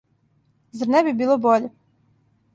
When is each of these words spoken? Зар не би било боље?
Зар 0.79 0.89
не 0.95 1.03
би 1.09 1.13
било 1.21 1.37
боље? 1.45 1.71